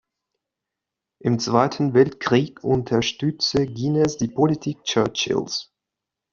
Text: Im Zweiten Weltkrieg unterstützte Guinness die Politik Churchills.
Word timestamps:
Im 1.19 1.37
Zweiten 1.37 1.93
Weltkrieg 1.93 2.63
unterstützte 2.63 3.67
Guinness 3.67 4.17
die 4.17 4.29
Politik 4.29 4.83
Churchills. 4.83 5.71